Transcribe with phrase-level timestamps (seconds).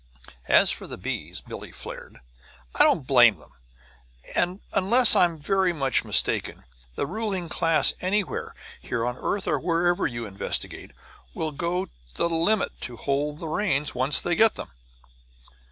[0.47, 1.43] "As for the bees,"
[1.73, 1.73] flared
[2.13, 2.21] Billie,
[2.73, 3.51] "I don't blame 'em!
[4.33, 6.63] And unless I'm very much mistaken,
[6.95, 10.89] the ruling class anywhere, here on the earth or wherever you investigate,
[11.35, 14.71] will go the limit to hold the reins, once they get them!"